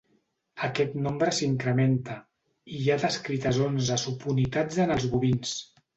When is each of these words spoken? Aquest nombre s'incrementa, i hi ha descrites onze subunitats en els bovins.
Aquest 0.67 0.93
nombre 1.07 1.33
s'incrementa, 1.39 2.17
i 2.77 2.79
hi 2.85 2.89
ha 2.89 2.97
descrites 3.05 3.61
onze 3.67 3.99
subunitats 4.05 4.85
en 4.87 4.95
els 4.99 5.07
bovins. 5.13 5.55